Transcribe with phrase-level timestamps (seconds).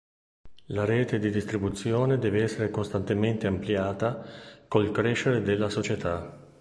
[0.69, 4.25] La rete di distribuzione deve essere costantemente ampliata
[4.67, 6.39] col crescere della società.